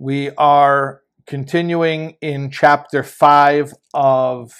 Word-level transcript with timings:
We 0.00 0.30
are 0.38 1.02
continuing 1.26 2.18
in 2.20 2.52
chapter 2.52 3.02
5 3.02 3.74
of 3.94 4.52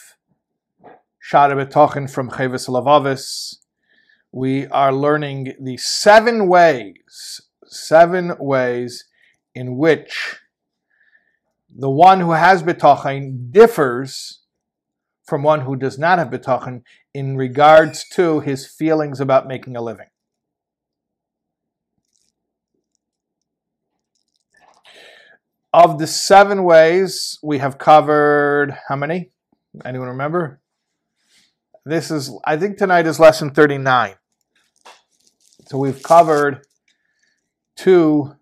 Shara 1.22 1.54
B'Tochen 1.54 2.10
from 2.10 2.28
Chavis 2.28 2.68
Lavavis. 2.68 3.58
We 4.32 4.66
are 4.66 4.92
learning 4.92 5.54
the 5.62 5.76
seven 5.76 6.48
ways, 6.48 7.40
seven 7.66 8.32
ways 8.40 9.04
in 9.54 9.76
which 9.76 10.40
the 11.72 11.88
one 11.88 12.18
who 12.18 12.32
has 12.32 12.64
B'Tochen 12.64 13.52
differs 13.52 14.40
from 15.24 15.44
one 15.44 15.60
who 15.60 15.76
does 15.76 16.00
not 16.00 16.18
have 16.18 16.30
B'Tochen 16.30 16.82
in 17.14 17.36
regards 17.36 18.04
to 18.14 18.40
his 18.40 18.66
feelings 18.66 19.20
about 19.20 19.46
making 19.46 19.76
a 19.76 19.82
living. 19.82 20.08
Of 25.72 25.98
the 25.98 26.06
seven 26.06 26.64
ways, 26.64 27.38
we 27.42 27.58
have 27.58 27.76
covered 27.76 28.74
how 28.88 28.96
many? 28.96 29.32
Anyone 29.84 30.08
remember? 30.08 30.60
This 31.84 32.10
is, 32.10 32.32
I 32.46 32.56
think 32.56 32.78
tonight 32.78 33.06
is 33.06 33.20
lesson 33.20 33.50
39. 33.50 34.14
So 35.66 35.76
we've 35.78 36.02
covered 36.02 36.66
two 37.76 38.34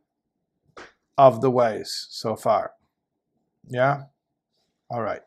of 1.18 1.40
the 1.40 1.50
ways 1.50 2.06
so 2.10 2.36
far. 2.36 2.72
Yeah? 3.68 4.04
All 4.88 5.02
right. 5.02 5.22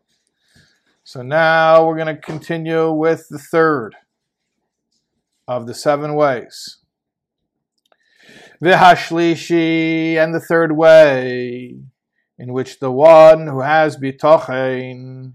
So 1.04 1.22
now 1.22 1.86
we're 1.86 1.98
going 1.98 2.16
to 2.16 2.22
continue 2.22 2.92
with 2.92 3.28
the 3.30 3.40
third 3.40 3.96
of 5.48 5.68
the 5.68 5.74
seven 5.74 6.16
ways. 6.16 6.79
Vihashlishi, 8.64 10.16
and 10.16 10.36
the 10.36 10.40
third 10.42 10.74
way, 10.74 11.78
in 12.38 12.54
which 12.54 12.80
the 12.80 12.92
one 12.92 13.48
who 13.48 13.62
has 13.62 13.96
bitochen 13.96 15.34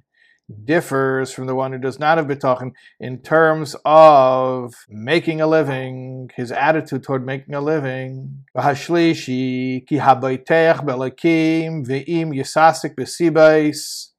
differs 0.64 1.32
from 1.32 1.46
the 1.46 1.54
one 1.54 1.72
who 1.72 1.78
does 1.78 1.98
not 1.98 2.18
have 2.18 2.26
bitochen 2.26 2.72
in 3.00 3.22
terms 3.22 3.74
of 3.86 4.74
making 4.90 5.40
a 5.40 5.46
living, 5.46 6.30
his 6.36 6.52
attitude 6.52 7.02
toward 7.02 7.24
making 7.24 7.54
a 7.54 7.62
living. 7.62 8.44
Vihashlishi, 8.54 9.86
ki 9.86 9.96
habaytech 9.96 10.84
belakim 10.84 11.86
ve'im 11.86 12.34
yisasik 12.34 12.94
besibais. 12.94 14.10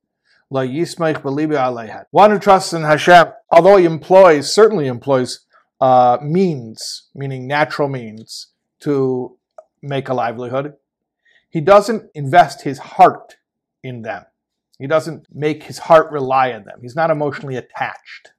One 2.12 2.31
who 2.31 2.40
trusts 2.40 2.73
in 2.73 2.84
Hashem, 2.84 3.28
although 3.50 3.78
he 3.78 3.86
employs, 3.86 4.53
certainly 4.53 4.86
employs 4.86 5.40
uh, 5.81 6.19
means, 6.22 7.09
meaning 7.16 7.47
natural 7.47 7.90
means, 7.90 8.47
to 8.86 9.38
make 9.81 10.09
a 10.09 10.14
livelihood. 10.14 10.73
He 11.50 11.61
doesn't 11.61 12.09
invest 12.16 12.61
his 12.61 12.80
heart 12.80 13.36
in 13.83 14.02
them. 14.02 14.23
He 14.80 14.88
doesn't 14.88 15.28
make 15.31 15.64
his 15.64 15.80
heart 15.80 16.11
rely 16.11 16.52
on 16.52 16.66
them. 16.66 16.80
He's 16.81 16.95
not 16.95 17.11
emotionally 17.11 17.56
attached. 17.56 18.31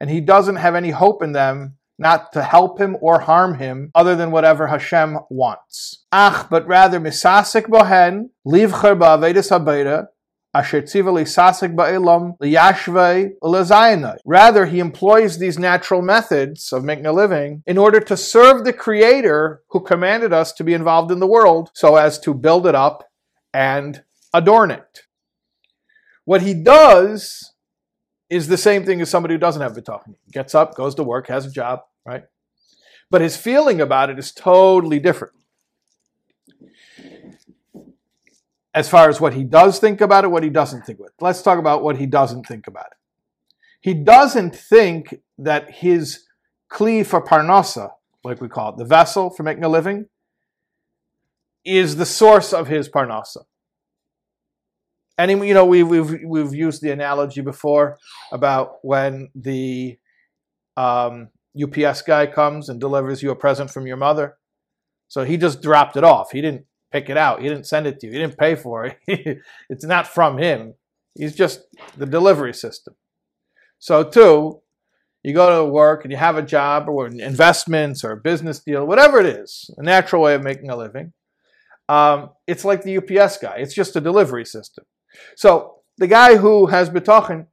And 0.00 0.10
he 0.10 0.20
doesn't 0.20 0.56
have 0.56 0.74
any 0.74 0.90
hope 0.90 1.22
in 1.22 1.32
them 1.32 1.76
not 1.98 2.32
to 2.32 2.42
help 2.42 2.80
him 2.80 2.96
or 3.00 3.20
harm 3.20 3.58
him 3.58 3.90
other 3.94 4.16
than 4.16 4.30
whatever 4.30 4.66
Hashem 4.68 5.18
wants. 5.28 6.04
Ach, 6.12 6.46
but 6.48 6.66
rather 6.66 7.00
misasik 7.00 7.66
bohen, 7.66 8.30
habeira, 8.46 10.06
Rather, 14.24 14.66
he 14.66 14.80
employs 14.80 15.38
these 15.38 15.58
natural 15.58 16.02
methods 16.02 16.72
of 16.72 16.82
making 16.84 17.06
a 17.06 17.12
living 17.12 17.62
in 17.66 17.78
order 17.78 18.00
to 18.00 18.16
serve 18.16 18.64
the 18.64 18.72
Creator 18.72 19.62
who 19.68 19.80
commanded 19.80 20.32
us 20.32 20.52
to 20.54 20.64
be 20.64 20.74
involved 20.74 21.12
in 21.12 21.20
the 21.20 21.26
world 21.26 21.70
so 21.74 21.96
as 21.96 22.18
to 22.20 22.34
build 22.34 22.66
it 22.66 22.74
up 22.74 23.04
and 23.54 24.02
adorn 24.34 24.70
it. 24.70 25.02
What 26.24 26.42
he 26.42 26.54
does 26.54 27.54
is 28.28 28.48
the 28.48 28.56
same 28.56 28.84
thing 28.84 29.00
as 29.00 29.10
somebody 29.10 29.34
who 29.34 29.38
doesn't 29.38 29.62
have 29.62 29.72
bitachon. 29.72 30.14
Gets 30.32 30.54
up, 30.54 30.74
goes 30.74 30.94
to 30.96 31.02
work, 31.02 31.28
has 31.28 31.46
a 31.46 31.50
job, 31.50 31.80
right? 32.04 32.24
But 33.10 33.20
his 33.20 33.36
feeling 33.36 33.80
about 33.80 34.10
it 34.10 34.18
is 34.18 34.32
totally 34.32 35.00
different. 35.00 35.34
As 38.74 38.88
far 38.88 39.08
as 39.08 39.20
what 39.20 39.34
he 39.34 39.44
does 39.44 39.78
think 39.78 40.00
about 40.00 40.24
it, 40.24 40.28
what 40.28 40.42
he 40.42 40.50
doesn't 40.50 40.82
think 40.82 40.98
about 40.98 41.08
it. 41.08 41.14
Let's 41.20 41.42
talk 41.42 41.58
about 41.58 41.82
what 41.82 41.96
he 41.96 42.06
doesn't 42.06 42.44
think 42.46 42.66
about 42.66 42.86
it. 42.86 42.98
He 43.80 43.94
doesn't 43.94 44.54
think 44.54 45.14
that 45.38 45.70
his 45.70 46.24
kli 46.70 47.04
for 47.04 47.24
parnasa, 47.24 47.90
like 48.22 48.40
we 48.40 48.48
call 48.48 48.70
it, 48.70 48.76
the 48.76 48.84
vessel 48.84 49.30
for 49.30 49.42
making 49.42 49.64
a 49.64 49.68
living, 49.68 50.06
is 51.64 51.96
the 51.96 52.06
source 52.06 52.52
of 52.52 52.68
his 52.68 52.88
parnasa. 52.88 53.44
And 55.18 55.30
you 55.30 55.52
know 55.52 55.66
we've 55.66 55.86
we've 55.86 56.20
we've 56.24 56.54
used 56.54 56.80
the 56.80 56.92
analogy 56.92 57.42
before 57.42 57.98
about 58.32 58.76
when 58.82 59.28
the 59.34 59.98
um, 60.78 61.28
UPS 61.60 62.02
guy 62.02 62.26
comes 62.26 62.68
and 62.68 62.80
delivers 62.80 63.22
you 63.22 63.30
a 63.30 63.36
present 63.36 63.70
from 63.70 63.86
your 63.86 63.98
mother. 63.98 64.38
So 65.08 65.24
he 65.24 65.36
just 65.36 65.60
dropped 65.60 65.96
it 65.96 66.04
off. 66.04 66.30
He 66.30 66.40
didn't 66.40 66.64
pick 66.90 67.08
it 67.08 67.16
out. 67.16 67.42
He 67.42 67.48
didn't 67.48 67.66
send 67.66 67.86
it 67.86 68.00
to 68.00 68.06
you. 68.06 68.12
He 68.12 68.18
didn't 68.18 68.38
pay 68.38 68.54
for 68.54 68.86
it. 68.86 68.98
it's 69.68 69.84
not 69.84 70.06
from 70.06 70.38
him. 70.38 70.74
He's 71.14 71.34
just 71.34 71.62
the 71.96 72.06
delivery 72.06 72.54
system. 72.54 72.94
So, 73.78 74.04
too, 74.04 74.60
you 75.22 75.34
go 75.34 75.64
to 75.64 75.70
work 75.70 76.04
and 76.04 76.12
you 76.12 76.16
have 76.16 76.36
a 76.36 76.42
job 76.42 76.88
or 76.88 77.06
investments 77.06 78.04
or 78.04 78.12
a 78.12 78.16
business 78.16 78.60
deal, 78.60 78.86
whatever 78.86 79.20
it 79.20 79.26
is, 79.26 79.70
a 79.76 79.82
natural 79.82 80.22
way 80.22 80.34
of 80.34 80.42
making 80.42 80.70
a 80.70 80.76
living. 80.76 81.12
Um, 81.88 82.30
it's 82.46 82.64
like 82.64 82.82
the 82.82 82.98
UPS 82.98 83.38
guy. 83.38 83.56
It's 83.56 83.74
just 83.74 83.96
a 83.96 84.00
delivery 84.00 84.44
system. 84.44 84.84
So 85.36 85.80
the 85.98 86.06
guy 86.06 86.36
who 86.36 86.66
has 86.66 86.88
betochen, 86.88 87.46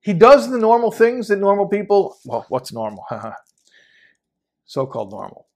he 0.00 0.12
does 0.12 0.50
the 0.50 0.58
normal 0.58 0.92
things 0.92 1.28
that 1.28 1.38
normal 1.38 1.66
people. 1.66 2.16
Well, 2.24 2.46
what's 2.50 2.72
normal? 2.72 3.04
so-called 4.66 5.10
normal. 5.10 5.47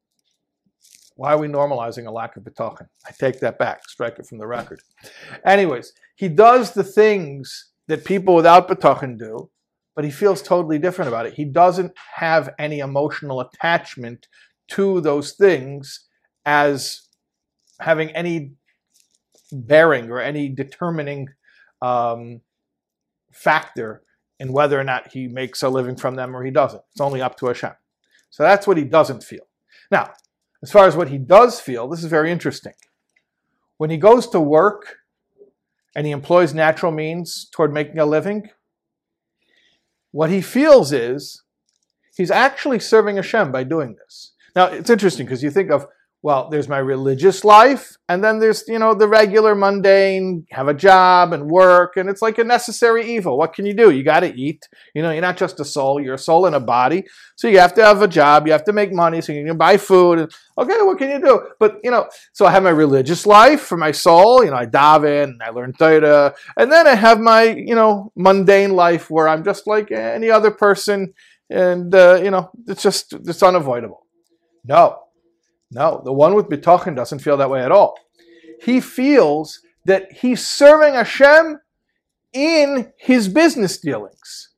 Why 1.22 1.34
are 1.34 1.38
we 1.38 1.46
normalizing 1.46 2.08
a 2.08 2.10
lack 2.10 2.36
of 2.36 2.42
betochen? 2.42 2.88
I 3.06 3.12
take 3.12 3.38
that 3.38 3.56
back, 3.56 3.88
strike 3.88 4.18
it 4.18 4.26
from 4.26 4.38
the 4.38 4.46
record. 4.48 4.80
Anyways, 5.46 5.92
he 6.16 6.28
does 6.28 6.72
the 6.72 6.82
things 6.82 7.70
that 7.86 8.04
people 8.04 8.34
without 8.34 8.66
betochen 8.66 9.16
do, 9.16 9.48
but 9.94 10.04
he 10.04 10.10
feels 10.10 10.42
totally 10.42 10.80
different 10.80 11.06
about 11.06 11.26
it. 11.26 11.34
He 11.34 11.44
doesn't 11.44 11.92
have 12.16 12.52
any 12.58 12.80
emotional 12.80 13.40
attachment 13.40 14.26
to 14.70 15.00
those 15.00 15.34
things 15.34 16.08
as 16.44 17.02
having 17.78 18.10
any 18.16 18.54
bearing 19.52 20.10
or 20.10 20.20
any 20.20 20.48
determining 20.48 21.28
um, 21.80 22.40
factor 23.32 24.02
in 24.40 24.52
whether 24.52 24.76
or 24.76 24.82
not 24.82 25.12
he 25.12 25.28
makes 25.28 25.62
a 25.62 25.68
living 25.68 25.94
from 25.94 26.16
them 26.16 26.34
or 26.34 26.42
he 26.42 26.50
doesn't. 26.50 26.82
It's 26.90 27.00
only 27.00 27.22
up 27.22 27.38
to 27.38 27.46
Hashem. 27.46 27.74
So 28.30 28.42
that's 28.42 28.66
what 28.66 28.76
he 28.76 28.82
doesn't 28.82 29.22
feel. 29.22 29.46
Now, 29.88 30.14
as 30.62 30.70
far 30.70 30.86
as 30.86 30.96
what 30.96 31.08
he 31.08 31.18
does 31.18 31.60
feel, 31.60 31.88
this 31.88 32.04
is 32.04 32.10
very 32.10 32.30
interesting. 32.30 32.74
When 33.78 33.90
he 33.90 33.96
goes 33.96 34.28
to 34.28 34.40
work 34.40 34.96
and 35.94 36.06
he 36.06 36.12
employs 36.12 36.54
natural 36.54 36.92
means 36.92 37.48
toward 37.52 37.72
making 37.72 37.98
a 37.98 38.06
living, 38.06 38.48
what 40.12 40.30
he 40.30 40.40
feels 40.40 40.92
is 40.92 41.42
he's 42.16 42.30
actually 42.30 42.78
serving 42.78 43.16
Hashem 43.16 43.50
by 43.50 43.64
doing 43.64 43.96
this. 43.96 44.32
Now, 44.54 44.66
it's 44.66 44.90
interesting 44.90 45.26
because 45.26 45.42
you 45.42 45.50
think 45.50 45.70
of 45.70 45.86
well, 46.24 46.48
there's 46.48 46.68
my 46.68 46.78
religious 46.78 47.44
life, 47.44 47.96
and 48.08 48.22
then 48.22 48.38
there's, 48.38 48.62
you 48.68 48.78
know, 48.78 48.94
the 48.94 49.08
regular 49.08 49.56
mundane, 49.56 50.46
have 50.52 50.68
a 50.68 50.74
job 50.74 51.32
and 51.32 51.50
work, 51.50 51.96
and 51.96 52.08
it's 52.08 52.22
like 52.22 52.38
a 52.38 52.44
necessary 52.44 53.16
evil. 53.16 53.36
What 53.36 53.54
can 53.54 53.66
you 53.66 53.74
do? 53.74 53.90
You 53.90 54.04
got 54.04 54.20
to 54.20 54.32
eat. 54.32 54.68
You 54.94 55.02
know, 55.02 55.10
you're 55.10 55.20
not 55.20 55.36
just 55.36 55.58
a 55.58 55.64
soul, 55.64 56.00
you're 56.00 56.14
a 56.14 56.18
soul 56.18 56.46
and 56.46 56.54
a 56.54 56.60
body. 56.60 57.04
So 57.34 57.48
you 57.48 57.58
have 57.58 57.74
to 57.74 57.84
have 57.84 58.02
a 58.02 58.08
job, 58.08 58.46
you 58.46 58.52
have 58.52 58.64
to 58.66 58.72
make 58.72 58.92
money, 58.92 59.20
so 59.20 59.32
you 59.32 59.44
can 59.44 59.58
buy 59.58 59.76
food. 59.76 60.20
And, 60.20 60.32
okay, 60.56 60.80
what 60.82 60.98
can 60.98 61.10
you 61.10 61.20
do? 61.20 61.48
But, 61.58 61.80
you 61.82 61.90
know, 61.90 62.08
so 62.32 62.46
I 62.46 62.52
have 62.52 62.62
my 62.62 62.70
religious 62.70 63.26
life 63.26 63.62
for 63.62 63.76
my 63.76 63.90
soul. 63.90 64.44
You 64.44 64.52
know, 64.52 64.58
I 64.58 64.66
daven, 64.66 65.24
and 65.24 65.42
I 65.42 65.50
learn 65.50 65.72
Torah, 65.72 66.34
and 66.56 66.70
then 66.70 66.86
I 66.86 66.94
have 66.94 67.18
my, 67.18 67.42
you 67.42 67.74
know, 67.74 68.12
mundane 68.14 68.74
life 68.76 69.10
where 69.10 69.26
I'm 69.26 69.42
just 69.42 69.66
like 69.66 69.90
any 69.90 70.30
other 70.30 70.52
person, 70.52 71.14
and, 71.50 71.92
uh, 71.92 72.20
you 72.22 72.30
know, 72.30 72.50
it's 72.68 72.82
just, 72.82 73.12
it's 73.12 73.42
unavoidable. 73.42 74.06
No, 74.64 75.01
no, 75.72 76.02
the 76.04 76.12
one 76.12 76.34
with 76.34 76.48
bitachon 76.48 76.94
doesn't 76.94 77.20
feel 77.20 77.36
that 77.38 77.50
way 77.50 77.62
at 77.62 77.72
all. 77.72 77.98
He 78.62 78.80
feels 78.80 79.60
that 79.86 80.12
he's 80.12 80.46
serving 80.46 80.94
Hashem 80.94 81.58
in 82.32 82.92
his 82.98 83.28
business 83.28 83.78
dealings. 83.78 84.50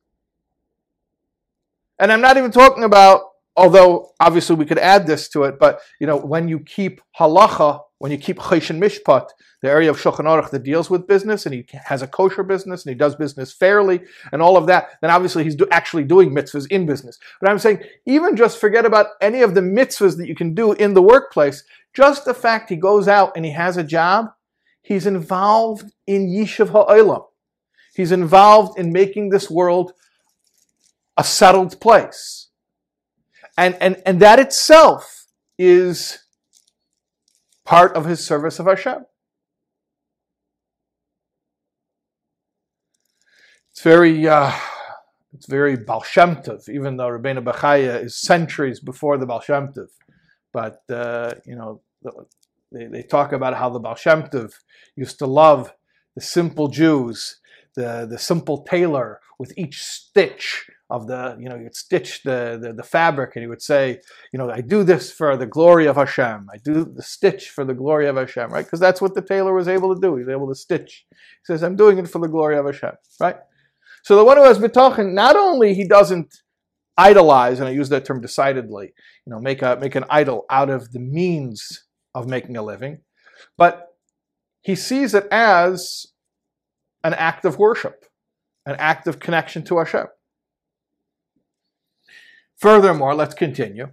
And 1.99 2.11
I'm 2.11 2.21
not 2.21 2.37
even 2.37 2.51
talking 2.51 2.83
about, 2.83 3.21
although 3.55 4.11
obviously 4.19 4.57
we 4.57 4.65
could 4.65 4.77
add 4.77 5.07
this 5.07 5.29
to 5.29 5.43
it, 5.43 5.57
but 5.57 5.79
you 5.99 6.07
know, 6.07 6.17
when 6.17 6.49
you 6.49 6.59
keep 6.59 7.01
halacha 7.17 7.79
when 7.99 8.11
you 8.11 8.17
keep 8.17 8.37
Choshen 8.37 8.77
Mishpat, 8.77 9.29
the 9.61 9.69
area 9.69 9.89
of 9.89 9.97
Shulchan 9.97 10.25
Aruch 10.25 10.49
that 10.51 10.63
deals 10.63 10.89
with 10.89 11.07
business, 11.07 11.45
and 11.45 11.55
he 11.55 11.65
has 11.71 12.01
a 12.01 12.07
kosher 12.07 12.43
business, 12.43 12.85
and 12.85 12.93
he 12.93 12.97
does 12.97 13.15
business 13.15 13.53
fairly, 13.53 14.01
and 14.31 14.41
all 14.41 14.57
of 14.57 14.67
that, 14.67 14.89
then 15.01 15.09
obviously 15.09 15.43
he's 15.43 15.55
do, 15.55 15.65
actually 15.71 16.03
doing 16.03 16.31
mitzvahs 16.31 16.69
in 16.69 16.85
business. 16.85 17.17
But 17.39 17.49
I'm 17.49 17.59
saying, 17.59 17.83
even 18.05 18.35
just 18.35 18.59
forget 18.59 18.85
about 18.85 19.07
any 19.21 19.41
of 19.41 19.55
the 19.55 19.61
mitzvahs 19.61 20.17
that 20.17 20.27
you 20.27 20.35
can 20.35 20.53
do 20.53 20.73
in 20.73 20.93
the 20.93 21.01
workplace. 21.01 21.63
Just 21.93 22.25
the 22.25 22.33
fact 22.33 22.69
he 22.69 22.75
goes 22.75 23.07
out 23.07 23.31
and 23.35 23.45
he 23.45 23.51
has 23.51 23.77
a 23.77 23.83
job, 23.83 24.27
he's 24.81 25.07
involved 25.07 25.91
in 26.05 26.27
Yishuv 26.27 26.69
Ha'olam. 26.69 27.23
He's 27.95 28.11
involved 28.11 28.77
in 28.77 28.91
making 28.91 29.29
this 29.29 29.49
world 29.49 29.93
a 31.15 31.23
settled 31.23 31.79
place. 31.79 32.49
And, 33.57 33.77
and, 33.79 34.01
and 34.05 34.19
that 34.19 34.37
itself 34.37 35.27
is 35.57 36.24
part 37.65 37.95
of 37.95 38.05
his 38.05 38.25
service 38.25 38.59
of 38.59 38.67
Hashem. 38.67 39.05
It's 43.71 43.81
very, 43.81 44.27
uh, 44.27 44.53
it's 45.33 45.47
very 45.47 45.75
Baal 45.75 46.03
Shem 46.03 46.37
Tov, 46.37 46.69
even 46.69 46.95
though 46.95 47.09
Rabbeinu 47.09 47.43
Bechaya 47.43 48.01
is 48.01 48.15
centuries 48.15 48.79
before 48.79 49.17
the 49.17 49.25
Baal 49.25 49.41
Shem 49.41 49.73
Tov. 49.73 49.89
But, 50.53 50.81
uh, 50.89 51.33
you 51.45 51.55
know, 51.55 51.81
they, 52.71 52.85
they 52.85 53.03
talk 53.03 53.33
about 53.33 53.55
how 53.55 53.69
the 53.69 53.79
Baal 53.79 53.95
Shem 53.95 54.23
Tov 54.23 54.53
used 54.95 55.19
to 55.19 55.25
love 55.25 55.73
the 56.15 56.21
simple 56.21 56.69
Jews, 56.69 57.41
the, 57.75 58.07
the 58.09 58.17
simple 58.17 58.63
tailor 58.63 59.19
with 59.37 59.51
each 59.57 59.83
stitch 59.83 60.69
of 60.89 61.07
the, 61.07 61.35
you 61.39 61.49
know, 61.49 61.55
you'd 61.55 61.75
stitch 61.75 62.21
the, 62.23 62.59
the, 62.61 62.73
the, 62.73 62.83
fabric 62.83 63.35
and 63.35 63.41
he 63.41 63.47
would 63.47 63.61
say, 63.61 63.99
you 64.31 64.37
know, 64.37 64.49
I 64.51 64.61
do 64.61 64.83
this 64.83 65.11
for 65.11 65.35
the 65.35 65.47
glory 65.47 65.87
of 65.87 65.95
Hashem. 65.95 66.47
I 66.53 66.57
do 66.63 66.85
the 66.85 67.01
stitch 67.01 67.49
for 67.49 67.65
the 67.65 67.73
glory 67.73 68.07
of 68.07 68.17
Hashem, 68.17 68.51
right? 68.51 68.65
Because 68.65 68.79
that's 68.79 69.01
what 69.01 69.15
the 69.15 69.21
tailor 69.23 69.53
was 69.53 69.67
able 69.67 69.95
to 69.95 69.99
do. 69.99 70.15
He 70.15 70.23
was 70.23 70.31
able 70.31 70.47
to 70.47 70.55
stitch. 70.55 71.05
He 71.09 71.45
says, 71.45 71.63
I'm 71.63 71.75
doing 71.75 71.97
it 71.97 72.07
for 72.07 72.19
the 72.19 72.27
glory 72.27 72.57
of 72.57 72.65
Hashem, 72.65 72.91
right? 73.19 73.37
So 74.03 74.15
the 74.15 74.23
one 74.23 74.37
who 74.37 74.43
has 74.43 74.59
bitachon, 74.59 75.13
not 75.13 75.35
only 75.35 75.73
he 75.73 75.87
doesn't 75.87 76.35
idolize, 76.97 77.59
and 77.59 77.67
I 77.67 77.71
use 77.71 77.89
that 77.89 78.05
term 78.05 78.21
decidedly, 78.21 78.93
you 79.25 79.33
know, 79.33 79.39
make 79.39 79.63
a 79.63 79.77
make 79.81 79.95
an 79.95 80.05
idol 80.09 80.45
out 80.51 80.69
of 80.69 80.91
the 80.91 80.99
means 80.99 81.85
of 82.13 82.27
making 82.27 82.55
a 82.55 82.61
living, 82.61 82.99
but 83.57 83.87
he 84.61 84.75
sees 84.75 85.15
it 85.15 85.27
as 85.31 86.07
an 87.03 87.15
act 87.15 87.45
of 87.45 87.57
worship, 87.57 88.05
an 88.65 88.75
act 88.77 89.07
of 89.07 89.19
connection 89.19 89.63
to 89.65 89.79
Hashem. 89.79 90.05
Furthermore, 92.65 93.13
let's 93.13 93.35
continue. 93.35 93.89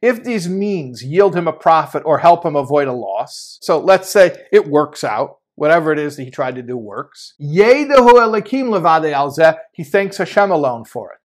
If 0.00 0.22
these 0.22 0.48
means 0.48 1.02
yield 1.02 1.34
him 1.34 1.48
a 1.48 1.52
profit 1.52 2.04
or 2.06 2.18
help 2.18 2.46
him 2.46 2.54
avoid 2.54 2.86
a 2.86 2.92
loss, 2.92 3.58
so 3.60 3.80
let's 3.80 4.08
say 4.08 4.40
it 4.52 4.68
works 4.68 5.02
out, 5.02 5.38
whatever 5.56 5.90
it 5.90 5.98
is 5.98 6.14
that 6.14 6.22
he 6.22 6.30
tried 6.30 6.54
to 6.54 6.62
do 6.62 6.76
works. 6.76 7.34
He 9.72 9.82
thanks 9.82 10.18
Hashem 10.18 10.52
alone 10.52 10.84
for 10.84 11.12
it. 11.12 11.18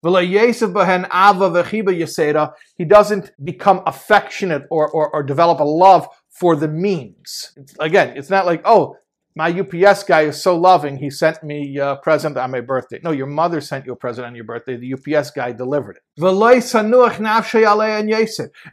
He 2.75 2.85
doesn't 2.85 3.31
become 3.43 3.83
affectionate 3.85 4.63
or, 4.71 4.89
or, 4.89 5.13
or 5.13 5.21
develop 5.21 5.59
a 5.59 5.63
love 5.63 6.07
for 6.31 6.55
the 6.55 6.67
means. 6.67 7.55
Again, 7.79 8.17
it's 8.17 8.31
not 8.31 8.47
like, 8.47 8.63
oh, 8.65 8.95
my 9.35 9.49
UPS 9.49 10.03
guy 10.03 10.21
is 10.21 10.41
so 10.41 10.57
loving, 10.57 10.97
he 10.97 11.09
sent 11.09 11.43
me 11.43 11.77
a 11.77 11.95
present 11.97 12.37
on 12.37 12.51
my 12.51 12.61
birthday. 12.61 12.99
No, 13.03 13.11
your 13.11 13.27
mother 13.27 13.61
sent 13.61 13.85
you 13.85 13.93
a 13.93 13.95
present 13.95 14.27
on 14.27 14.35
your 14.35 14.43
birthday. 14.43 14.77
The 14.77 14.93
UPS 14.93 15.31
guy 15.31 15.51
delivered 15.51 15.97
it. 15.97 16.03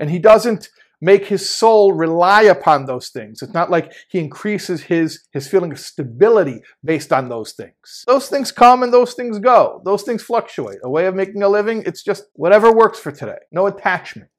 And 0.00 0.10
he 0.10 0.19
doesn't 0.19 0.69
make 1.00 1.26
his 1.26 1.49
soul 1.49 1.93
rely 1.93 2.43
upon 2.43 2.87
those 2.87 3.10
things. 3.10 3.40
It's 3.40 3.55
not 3.55 3.70
like 3.70 3.93
he 4.10 4.19
increases 4.19 4.82
his, 4.82 5.25
his 5.32 5.46
feeling 5.46 5.70
of 5.70 5.78
stability 5.78 6.60
based 6.82 7.12
on 7.12 7.28
those 7.28 7.52
things. 7.52 8.05
Those 8.06 8.28
things 8.28 8.50
come 8.50 8.82
and 8.82 8.93
those 8.93 9.14
things 9.14 9.38
go. 9.38 9.81
Those 9.84 10.02
things 10.02 10.25
fluctuate. 10.25 10.78
A 10.82 10.90
way 10.90 11.06
of 11.06 11.14
making 11.14 11.43
a 11.43 11.49
living, 11.49 11.84
it's 11.87 12.02
just 12.02 12.25
whatever 12.34 12.72
works 12.72 12.99
for 12.99 13.12
today. 13.12 13.38
No 13.52 13.66
attachment 13.66 14.31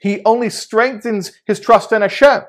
he 0.00 0.22
only 0.24 0.50
strengthens 0.50 1.32
his 1.46 1.60
trust 1.60 1.92
in 1.92 2.02
Hashem, 2.02 2.42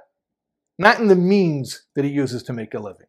not 0.80 1.00
in 1.00 1.08
the 1.08 1.16
means 1.16 1.84
that 1.96 2.06
he 2.06 2.12
uses 2.12 2.44
to 2.44 2.54
make 2.54 2.74
a 2.74 2.80
living. 2.80 3.08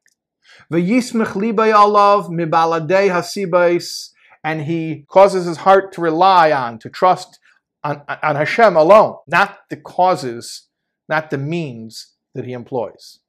And 4.44 4.62
he 4.62 5.04
causes 5.08 5.46
his 5.46 5.58
heart 5.58 5.92
to 5.92 6.00
rely 6.00 6.50
on, 6.50 6.78
to 6.80 6.90
trust 6.90 7.38
on, 7.84 8.02
on 8.08 8.36
Hashem 8.36 8.76
alone, 8.76 9.16
not 9.28 9.58
the 9.70 9.76
causes, 9.76 10.68
not 11.08 11.30
the 11.30 11.38
means 11.38 12.14
that 12.34 12.44
he 12.44 12.52
employs. 12.52 13.20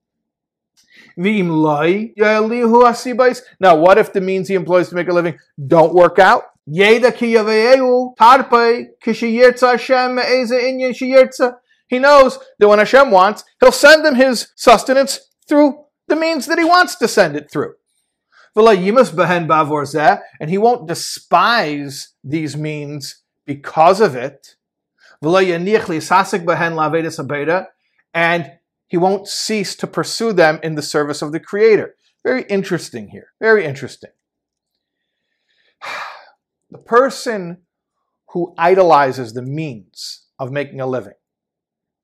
Now, 3.60 3.76
what 3.76 3.98
if 3.98 4.14
the 4.14 4.22
means 4.22 4.48
he 4.48 4.56
employs 4.56 4.90
to 4.90 4.96
make 4.96 5.08
a 5.08 5.14
living 5.14 5.38
don't 5.68 5.94
work 5.94 6.18
out? 6.20 6.44
He 6.66 7.00
knows 12.00 12.40
that 12.58 12.68
when 12.68 12.80
Hashem 12.80 13.12
wants, 13.12 13.44
He'll 13.60 13.72
send 13.72 14.06
them 14.06 14.16
His 14.16 14.52
sustenance 14.56 15.30
through 15.48 15.84
the 16.08 16.16
means 16.16 16.46
that 16.46 16.58
He 16.58 16.64
wants 16.64 16.96
to 16.96 17.08
send 17.08 17.36
it 17.36 17.52
through. 17.52 17.74
And 18.56 20.50
He 20.50 20.58
won't 20.58 20.88
despise 20.88 22.14
these 22.24 22.56
means 22.56 23.22
because 23.46 24.00
of 24.00 24.16
it. 24.16 24.56
And 28.14 28.52
He 28.88 28.98
won't 28.98 29.28
cease 29.28 29.76
to 29.76 29.88
pursue 29.88 30.34
them 30.34 30.60
in 30.64 30.76
the 30.76 30.82
service 30.82 31.22
of 31.22 31.32
the 31.32 31.40
Creator. 31.40 31.96
Very 32.24 32.44
interesting 32.44 33.10
here. 33.10 33.28
Very 33.42 33.66
interesting. 33.66 34.12
The 36.74 36.80
person 36.80 37.60
who 38.30 38.56
idolizes 38.58 39.34
the 39.34 39.44
means 39.44 40.26
of 40.40 40.52
making 40.52 40.82
a 40.82 40.88
living, 40.88 41.14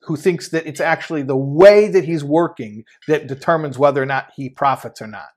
who 0.04 0.16
thinks 0.16 0.50
that 0.50 0.68
it's 0.68 0.80
actually 0.80 1.24
the 1.24 1.36
way 1.36 1.88
that 1.88 2.06
he's 2.06 2.24
working 2.24 2.84
that 3.08 3.26
determines 3.26 3.80
whether 3.80 4.02
or 4.02 4.06
not 4.06 4.32
he 4.36 4.48
profits 4.48 5.02
or 5.02 5.08
not. 5.08 5.30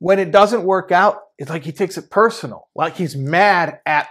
When 0.00 0.18
it 0.18 0.32
doesn't 0.32 0.64
work 0.64 0.90
out, 0.90 1.18
it's 1.38 1.48
like 1.48 1.62
he 1.62 1.70
takes 1.70 1.96
it 1.96 2.10
personal, 2.10 2.68
like 2.74 2.96
he's 2.96 3.14
mad 3.14 3.78
at 3.86 4.08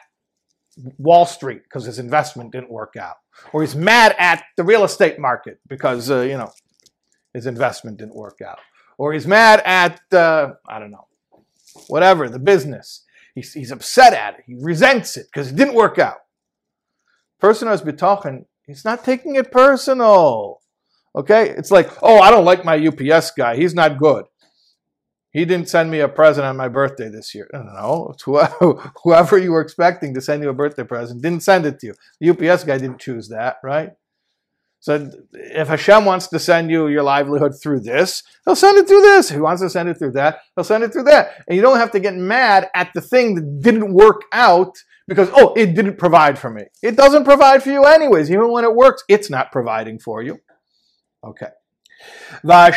Wall 0.97 1.25
Street 1.25 1.63
because 1.63 1.83
his 1.83 1.99
investment 1.99 2.53
didn't 2.53 2.71
work 2.71 2.93
out, 2.95 3.17
or 3.51 3.59
he's 3.59 3.75
mad 3.75 4.15
at 4.17 4.41
the 4.55 4.63
real 4.63 4.85
estate 4.85 5.19
market 5.19 5.59
because 5.67 6.09
uh, 6.09 6.21
you 6.21 6.37
know 6.37 6.49
his 7.33 7.45
investment 7.45 7.97
didn't 7.97 8.15
work 8.15 8.39
out, 8.39 8.59
or 8.97 9.11
he's 9.11 9.27
mad 9.27 9.61
at 9.65 9.99
uh, 10.13 10.53
I 10.65 10.79
don't 10.79 10.91
know 10.91 11.07
whatever, 11.87 12.29
the 12.29 12.39
business. 12.39 13.03
He's, 13.35 13.53
he's 13.53 13.71
upset 13.71 14.13
at 14.13 14.35
it. 14.35 14.43
He 14.45 14.55
resents 14.59 15.17
it 15.17 15.27
because 15.31 15.51
it 15.51 15.55
didn't 15.55 15.75
work 15.75 15.97
out. 15.97 16.17
Person 17.39 17.67
who's 17.67 17.81
bitachon, 17.81 18.45
he's 18.65 18.85
not 18.85 19.03
taking 19.03 19.35
it 19.35 19.51
personal. 19.51 20.61
Okay? 21.15 21.49
It's 21.49 21.71
like, 21.71 21.89
oh, 22.01 22.19
I 22.19 22.29
don't 22.29 22.45
like 22.45 22.65
my 22.65 22.77
UPS 22.77 23.31
guy. 23.31 23.55
He's 23.55 23.73
not 23.73 23.97
good. 23.97 24.25
He 25.31 25.45
didn't 25.45 25.69
send 25.69 25.89
me 25.89 26.01
a 26.01 26.09
present 26.09 26.45
on 26.45 26.57
my 26.57 26.67
birthday 26.67 27.07
this 27.07 27.33
year. 27.33 27.49
No, 27.53 28.13
whoever 29.03 29.37
you 29.37 29.53
were 29.53 29.61
expecting 29.61 30.13
to 30.13 30.21
send 30.21 30.43
you 30.43 30.49
a 30.49 30.53
birthday 30.53 30.83
present 30.83 31.21
didn't 31.21 31.43
send 31.43 31.65
it 31.65 31.79
to 31.79 31.87
you. 31.87 31.93
The 32.19 32.31
UPS 32.31 32.65
guy 32.65 32.77
didn't 32.77 32.99
choose 32.99 33.29
that, 33.29 33.55
right? 33.63 33.91
So 34.81 35.11
if 35.33 35.67
Hashem 35.67 36.05
wants 36.05 36.27
to 36.29 36.39
send 36.39 36.71
you 36.71 36.87
your 36.87 37.03
livelihood 37.03 37.53
through 37.61 37.81
this, 37.81 38.23
he'll 38.43 38.55
send 38.55 38.79
it 38.79 38.87
through 38.87 39.01
this. 39.01 39.29
If 39.29 39.35
he 39.35 39.41
wants 39.41 39.61
to 39.61 39.69
send 39.69 39.89
it 39.89 39.99
through 39.99 40.13
that, 40.13 40.39
he'll 40.55 40.63
send 40.63 40.83
it 40.83 40.91
through 40.91 41.03
that. 41.03 41.43
And 41.47 41.55
you 41.55 41.61
don't 41.61 41.77
have 41.77 41.91
to 41.91 41.99
get 41.99 42.15
mad 42.15 42.67
at 42.73 42.89
the 42.95 43.01
thing 43.01 43.35
that 43.35 43.61
didn't 43.61 43.93
work 43.93 44.21
out 44.33 44.75
because, 45.07 45.29
oh, 45.33 45.53
it 45.53 45.75
didn't 45.75 45.99
provide 45.99 46.39
for 46.39 46.49
me. 46.49 46.63
It 46.81 46.95
doesn't 46.95 47.25
provide 47.25 47.61
for 47.61 47.69
you 47.69 47.83
anyways. 47.83 48.31
Even 48.31 48.51
when 48.51 48.63
it 48.63 48.75
works, 48.75 49.03
it's 49.07 49.29
not 49.29 49.51
providing 49.51 49.99
for 49.99 50.23
you. 50.23 50.39
Okay. 51.23 51.49
And 52.41 52.73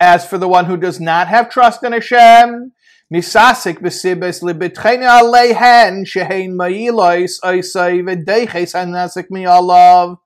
as 0.00 0.26
for 0.26 0.38
the 0.38 0.48
one 0.48 0.64
who 0.64 0.76
does 0.76 0.98
not 0.98 1.28
have 1.28 1.48
trust 1.48 1.84
in 1.84 1.92
Hashem, 1.92 2.72
Besibes 3.12 4.42
libitchene 4.42 6.06
shehein 6.06 6.54
ma'ilois 6.54 7.40
oisai 7.40 8.02
v'deiches 8.02 9.30
mi'alav. 9.30 10.18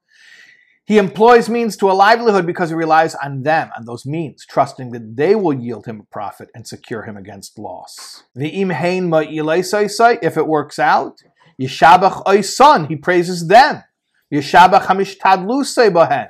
He 0.87 0.99
employs 0.99 1.49
means 1.49 1.79
to 1.79 1.91
a 1.91 1.93
livelihood 1.93 2.45
because 2.45 2.69
he 2.69 2.75
relies 2.75 3.15
on 3.15 3.43
them, 3.43 3.71
on 3.75 3.87
those 3.87 4.05
means, 4.05 4.45
trusting 4.45 4.91
that 4.91 5.17
they 5.17 5.35
will 5.35 5.55
yield 5.55 5.87
him 5.87 6.01
a 6.01 6.05
profit 6.13 6.51
and 6.55 6.67
secure 6.67 7.05
him 7.05 7.17
against 7.17 7.59
loss. 7.59 8.25
If 8.37 8.53
it 10.37 10.47
works 10.47 10.79
out, 10.79 11.23
Yeshabach 11.59 12.27
oisan, 12.27 12.89
he 12.89 12.97
praises 12.97 13.49
them. 13.49 13.83
Hamishtadlusei 14.31 15.91
bohen. 15.91 16.29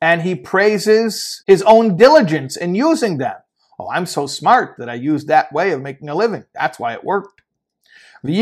and 0.00 0.22
he 0.22 0.34
praises 0.34 1.42
his 1.46 1.60
own 1.62 1.98
diligence 1.98 2.56
in 2.56 2.74
using 2.74 3.18
them. 3.18 3.36
Oh, 3.80 3.88
I'm 3.90 4.04
so 4.04 4.26
smart 4.26 4.76
that 4.78 4.90
I 4.90 4.94
used 4.94 5.28
that 5.28 5.50
way 5.52 5.72
of 5.72 5.80
making 5.80 6.10
a 6.10 6.14
living. 6.14 6.44
That's 6.54 6.78
why 6.78 6.92
it 6.92 7.02
worked. 7.02 7.40
And 8.22 8.34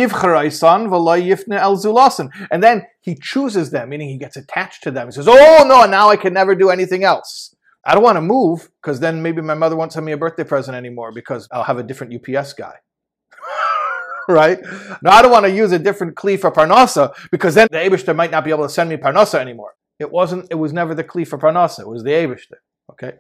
then 2.65 2.87
he 3.01 3.15
chooses 3.15 3.71
them, 3.71 3.89
meaning 3.89 4.09
he 4.09 4.19
gets 4.19 4.37
attached 4.37 4.83
to 4.83 4.91
them. 4.91 5.07
He 5.07 5.13
says, 5.13 5.29
Oh 5.29 5.65
no, 5.69 5.87
now 5.87 6.09
I 6.09 6.17
can 6.17 6.33
never 6.33 6.57
do 6.57 6.71
anything 6.71 7.05
else. 7.05 7.55
I 7.85 7.95
don't 7.95 8.03
want 8.03 8.17
to 8.17 8.21
move 8.21 8.69
because 8.83 8.99
then 8.99 9.23
maybe 9.23 9.41
my 9.41 9.55
mother 9.55 9.77
won't 9.77 9.93
send 9.93 10.05
me 10.05 10.11
a 10.11 10.17
birthday 10.17 10.43
present 10.43 10.77
anymore 10.77 11.13
because 11.13 11.47
I'll 11.53 11.63
have 11.63 11.79
a 11.79 11.85
different 11.85 12.13
UPS 12.13 12.55
guy. 12.55 12.75
right? 14.29 14.59
Now 15.01 15.13
I 15.13 15.23
don't 15.23 15.31
want 15.31 15.47
to 15.47 15.53
use 15.53 15.71
a 15.71 15.79
different 15.79 16.17
kli 16.17 16.41
for 16.41 16.51
parnasa 16.51 17.15
because 17.31 17.55
then 17.55 17.69
the 17.71 17.79
Abishter 17.79 18.17
might 18.17 18.33
not 18.33 18.45
be 18.45 18.51
able 18.51 18.65
to 18.65 18.69
send 18.69 18.91
me 18.91 18.97
parnasa 18.97 19.39
anymore. 19.39 19.75
It 20.01 20.11
wasn't. 20.11 20.49
It 20.51 20.57
was 20.57 20.73
never 20.73 20.97
the 20.97 21.05
kli 21.05 21.27
for 21.27 21.39
parnasa. 21.39 21.81
It 21.81 21.89
was 21.89 22.03
the 22.03 22.11
Abishter. 22.11 22.59
Okay. 22.91 23.19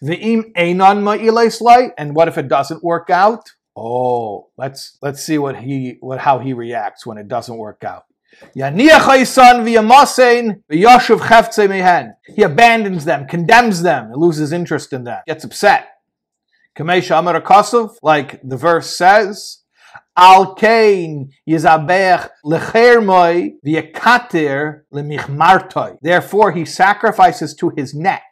The 0.00 0.16
im 0.16 0.52
einon 0.56 1.02
ma'iles 1.02 1.60
light. 1.60 1.92
And 1.98 2.14
what 2.14 2.28
if 2.28 2.38
it 2.38 2.48
doesn't 2.48 2.82
work 2.82 3.10
out? 3.10 3.52
Oh, 3.76 4.48
let's 4.56 4.98
let's 5.00 5.22
see 5.22 5.38
what 5.38 5.56
he 5.56 5.96
what 6.00 6.18
how 6.20 6.38
he 6.38 6.52
reacts 6.52 7.06
when 7.06 7.18
it 7.18 7.28
doesn't 7.28 7.56
work 7.56 7.84
out. 7.84 8.04
He 8.54 8.60
abandons 12.42 13.04
them, 13.04 13.26
condemns 13.26 13.82
them, 13.82 14.12
and 14.12 14.16
loses 14.16 14.52
interest 14.52 14.92
in 14.92 15.04
them, 15.04 15.22
gets 15.26 15.44
upset. 15.44 15.88
Like 18.02 18.40
the 18.42 18.56
verse 18.56 18.96
says, 18.96 19.58
Al 20.16 20.54
kain 20.54 21.32
lemichmartoi. 24.92 25.98
Therefore, 26.00 26.52
he 26.52 26.64
sacrifices 26.64 27.54
to 27.54 27.70
his 27.76 27.94
net 27.94 28.22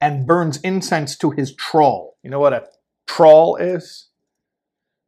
and 0.00 0.26
burns 0.26 0.58
incense 0.58 1.16
to 1.18 1.30
his 1.30 1.54
trawl. 1.54 2.16
You 2.22 2.30
know 2.30 2.40
what 2.40 2.52
a 2.52 2.66
trawl 3.06 3.56
is? 3.56 4.08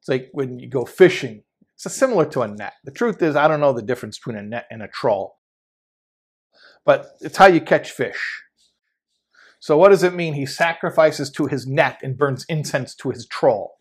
It's 0.00 0.08
like 0.08 0.30
when 0.32 0.58
you 0.58 0.68
go 0.68 0.84
fishing. 0.84 1.42
It's 1.74 1.94
similar 1.94 2.26
to 2.26 2.42
a 2.42 2.48
net. 2.48 2.74
The 2.84 2.90
truth 2.90 3.22
is, 3.22 3.36
I 3.36 3.48
don't 3.48 3.60
know 3.60 3.72
the 3.72 3.82
difference 3.82 4.18
between 4.18 4.36
a 4.36 4.42
net 4.42 4.66
and 4.70 4.82
a 4.82 4.88
trawl, 4.88 5.38
but 6.84 7.12
it's 7.20 7.38
how 7.38 7.46
you 7.46 7.60
catch 7.60 7.90
fish. 7.90 8.42
So, 9.60 9.76
what 9.76 9.90
does 9.90 10.02
it 10.02 10.14
mean? 10.14 10.34
He 10.34 10.46
sacrifices 10.46 11.30
to 11.32 11.46
his 11.46 11.66
net 11.66 12.00
and 12.02 12.16
burns 12.16 12.44
incense 12.48 12.94
to 12.96 13.10
his 13.10 13.26
trawl. 13.26 13.78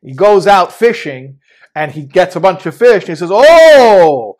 He 0.00 0.14
goes 0.14 0.46
out 0.46 0.72
fishing 0.72 1.38
and 1.74 1.92
he 1.92 2.04
gets 2.04 2.36
a 2.36 2.40
bunch 2.40 2.64
of 2.66 2.76
fish. 2.76 3.02
And 3.02 3.10
he 3.10 3.14
says, 3.16 3.30
Oh, 3.32 4.36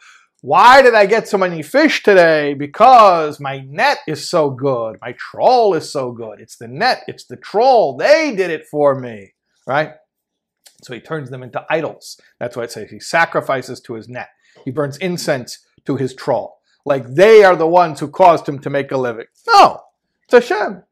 why 0.46 0.80
did 0.80 0.94
I 0.94 1.06
get 1.06 1.26
so 1.26 1.38
many 1.38 1.60
fish 1.60 2.04
today? 2.04 2.54
Because 2.54 3.40
my 3.40 3.66
net 3.68 3.98
is 4.06 4.30
so 4.30 4.48
good. 4.48 4.96
My 5.02 5.10
trawl 5.18 5.74
is 5.74 5.90
so 5.90 6.12
good. 6.12 6.38
It's 6.38 6.56
the 6.56 6.68
net, 6.68 7.02
it's 7.08 7.24
the 7.24 7.34
trawl. 7.36 7.96
They 7.96 8.32
did 8.32 8.52
it 8.52 8.64
for 8.64 8.94
me, 8.94 9.34
right? 9.66 9.94
So 10.84 10.94
he 10.94 11.00
turns 11.00 11.30
them 11.30 11.42
into 11.42 11.66
idols. 11.68 12.20
That's 12.38 12.56
why 12.56 12.62
it 12.62 12.70
says 12.70 12.92
he 12.92 13.00
sacrifices 13.00 13.80
to 13.80 13.94
his 13.94 14.08
net. 14.08 14.28
He 14.64 14.70
burns 14.70 14.98
incense 14.98 15.66
to 15.84 15.96
his 15.96 16.14
trawl. 16.14 16.60
Like 16.84 17.08
they 17.08 17.42
are 17.42 17.56
the 17.56 17.66
ones 17.66 17.98
who 17.98 18.06
caused 18.06 18.48
him 18.48 18.60
to 18.60 18.70
make 18.70 18.92
a 18.92 18.96
living. 18.96 19.26
No, 19.48 19.80
it's 20.30 20.48
Hashem. 20.48 20.84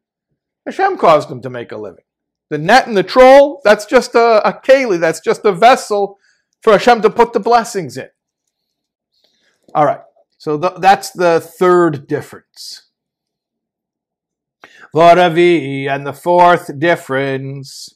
Hashem 0.66 0.98
caused 0.98 1.30
him 1.30 1.40
to 1.42 1.48
make 1.48 1.70
a 1.70 1.76
living. 1.76 2.02
The 2.50 2.58
net 2.58 2.88
and 2.88 2.96
the 2.96 3.04
trawl, 3.04 3.60
that's 3.62 3.86
just 3.86 4.16
a, 4.16 4.44
a 4.44 4.52
keli, 4.52 4.98
that's 4.98 5.20
just 5.20 5.44
a 5.44 5.52
vessel 5.52 6.18
for 6.60 6.72
Hashem 6.72 7.02
to 7.02 7.10
put 7.10 7.32
the 7.32 7.38
blessings 7.38 7.96
in. 7.96 8.08
All 9.74 9.84
right. 9.84 10.00
So 10.38 10.58
th- 10.58 10.74
that's 10.78 11.10
the 11.10 11.40
third 11.40 12.06
difference. 12.06 12.90
Voravi, 14.94 15.88
and 15.88 16.06
the 16.06 16.12
fourth 16.12 16.78
difference. 16.78 17.88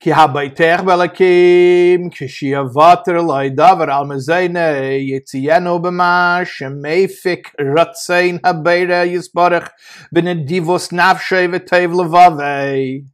Ki 0.00 0.10
habaytech 0.10 0.80
belakim, 0.80 2.10
kishiavater 2.12 3.22
loidavar 3.22 3.88
al 3.88 4.06
mezene, 4.06 4.98
yitzienu 5.08 5.80
b'ma, 5.80 6.42
shemefik 6.42 7.44
ratzein 7.60 8.40
habeira 8.40 9.06
yisbarach, 9.06 9.70
benedivos 10.12 10.90
nafshe 10.90 11.48
v'tev 11.48 11.94
levavei. 11.94 13.04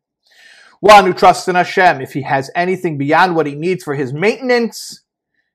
One 0.81 1.05
who 1.05 1.13
trusts 1.13 1.49
in 1.49 1.57
Hashem, 1.57 2.01
if 2.01 2.15
he 2.15 2.23
has 2.23 2.51
anything 2.55 2.97
beyond 2.97 3.37
what 3.37 3.47
he 3.47 3.55
needs 3.55 3.85
for 3.85 3.95
his 3.95 4.15
maintenance, 4.15 5.03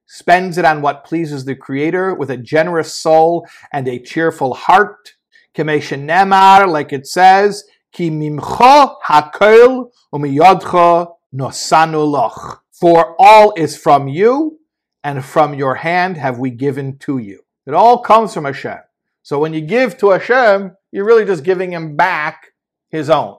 spends 0.06 0.58
it 0.58 0.66
on 0.66 0.82
what 0.82 1.06
pleases 1.06 1.46
the 1.46 1.56
Creator 1.56 2.16
with 2.16 2.30
a 2.30 2.38
generous 2.38 2.94
soul 2.94 3.48
and 3.72 3.88
a 3.88 4.00
cheerful 4.00 4.54
heart. 4.54 5.14
Nemar, 5.56 6.68
like 6.68 6.92
it 6.92 7.08
says, 7.08 7.64
Ki. 7.92 8.10
For 12.72 13.16
all 13.20 13.54
is 13.56 13.78
from 13.78 14.08
you, 14.08 14.60
and 15.04 15.24
from 15.24 15.54
your 15.54 15.76
hand 15.76 16.18
have 16.18 16.40
we 16.40 16.50
given 16.50 16.98
to 17.00 17.18
you. 17.18 17.42
It 17.66 17.74
all 17.74 18.00
comes 18.00 18.34
from 18.34 18.46
Hashem. 18.46 18.80
So 19.22 19.40
when 19.40 19.54
you 19.54 19.62
give 19.62 19.98
to 20.00 20.10
Hashem, 20.10 20.76
you're 20.92 21.06
really 21.06 21.26
just 21.26 21.44
giving 21.44 21.72
him 21.72 21.96
back 21.96 22.52
his 22.90 23.10
own. 23.10 23.38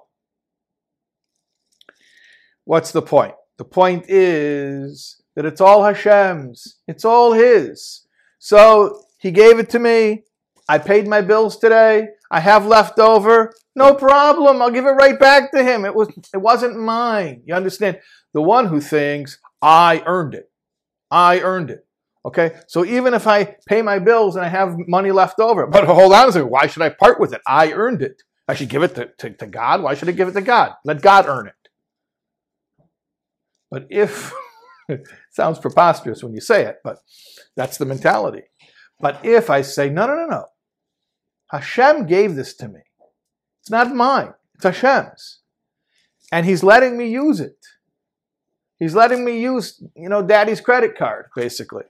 What's 2.65 2.93
the 2.93 3.03
point? 3.03 3.35
The 3.59 3.65
point 3.65 4.07
is 4.09 5.21
that 5.37 5.45
it's 5.45 5.61
all 5.61 5.85
Hashem's. 5.85 6.79
It's 6.87 7.05
all 7.05 7.33
His. 7.33 8.07
So 8.39 9.05
He 9.19 9.31
gave 9.31 9.59
it 9.59 9.71
to 9.71 9.79
me. 9.79 10.25
I 10.69 10.79
paid 10.79 11.07
my 11.07 11.21
bills 11.21 11.59
today. 11.59 12.09
I 12.31 12.41
have 12.41 12.67
left 12.67 12.99
over. 12.99 13.53
No 13.77 13.95
problem. 13.95 14.63
I'll 14.63 14.71
give 14.71 14.87
it 14.87 14.91
right 14.91 15.19
back 15.19 15.53
to 15.53 15.63
Him. 15.63 15.85
It 15.85 15.95
was. 15.95 16.09
It 16.33 16.39
wasn't 16.39 16.79
mine. 16.79 17.43
You 17.45 17.55
understand? 17.55 18.01
The 18.33 18.43
one 18.43 18.67
who 18.67 18.81
thinks 18.81 19.39
I 19.61 20.03
earned 20.07 20.35
it. 20.35 20.51
I 21.11 21.41
earned 21.41 21.71
it. 21.71 21.87
Okay, 22.27 22.53
so 22.67 22.85
even 22.87 23.13
if 23.13 23.27
I 23.27 23.57
pay 23.67 23.83
my 23.83 23.99
bills 23.99 24.37
and 24.37 24.45
I 24.45 24.49
have 24.49 24.77
money 24.89 25.11
left 25.11 25.41
over, 25.41 25.67
but 25.67 25.85
hold 25.85 26.13
on 26.15 26.29
a 26.29 26.33
second, 26.33 26.49
why 26.49 26.67
should 26.67 26.83
I 26.83 26.89
part 26.89 27.21
with 27.21 27.35
it? 27.35 27.43
I 27.47 27.73
earned 27.73 28.01
it. 28.01 28.23
I 28.49 28.55
should 28.55 28.71
give 28.71 28.83
it 28.83 28.95
to, 28.95 29.11
to, 29.19 29.31
to 29.31 29.47
God. 29.47 29.83
Why 29.83 29.95
should 29.95 30.09
I 30.09 30.13
give 30.13 30.29
it 30.29 30.33
to 30.33 30.41
God? 30.41 30.73
Let 30.85 31.03
God 31.03 31.27
earn 31.27 31.49
it. 31.49 31.55
But 33.71 33.87
if, 33.91 34.33
sounds 35.35 35.59
preposterous 35.59 36.23
when 36.23 36.35
you 36.35 36.41
say 36.41 36.65
it, 36.65 36.79
but 36.85 36.99
that's 37.57 37.79
the 37.79 37.85
mentality. 37.85 38.43
But 39.01 39.25
if 39.25 39.51
I 39.51 39.63
say, 39.63 39.91
no, 39.91 40.07
no, 40.07 40.15
no, 40.15 40.27
no, 40.27 40.45
Hashem 41.51 42.07
gave 42.07 42.35
this 42.35 42.55
to 42.57 42.69
me. 42.69 42.81
It's 43.61 43.71
not 43.71 43.95
mine, 43.95 44.35
it's 44.55 44.65
Hashem's. 44.65 45.41
And 46.33 46.47
He's 46.47 46.63
letting 46.63 46.97
me 46.97 47.09
use 47.09 47.41
it. 47.41 47.59
He's 48.79 48.95
letting 48.95 49.25
me 49.25 49.41
use, 49.41 49.83
you 49.97 50.09
know, 50.09 50.23
daddy's 50.23 50.61
credit 50.61 50.97
card, 50.97 51.27
basically. 51.37 51.85